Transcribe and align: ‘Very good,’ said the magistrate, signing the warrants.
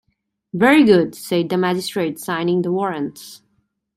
‘Very 0.55 0.83
good,’ 0.83 1.13
said 1.13 1.49
the 1.49 1.57
magistrate, 1.57 2.17
signing 2.17 2.63
the 2.63 2.71
warrants. 2.71 3.43